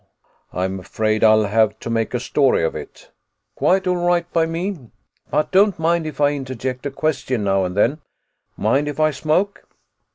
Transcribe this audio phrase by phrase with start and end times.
[0.51, 3.11] "I'm afraid I'll have to make a story of it."
[3.53, 4.89] "Quite all right by me,
[5.29, 7.99] but don't mind if I interject a question now and then.
[8.57, 9.67] Mind if I smoke?"